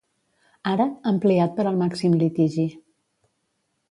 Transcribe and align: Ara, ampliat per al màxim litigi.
Ara, 0.71 0.85
ampliat 1.11 1.53
per 1.59 1.65
al 1.71 1.77
màxim 1.83 2.17
litigi. 2.23 2.65